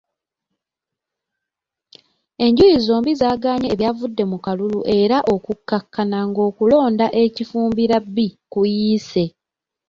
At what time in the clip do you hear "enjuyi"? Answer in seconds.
2.45-2.75